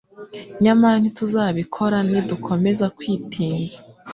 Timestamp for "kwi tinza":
2.95-3.77